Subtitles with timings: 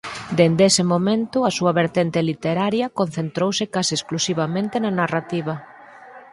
[0.37, 5.55] Dende ese momento a súa vertente literaria concentrouse case exclusivamente na narrativa.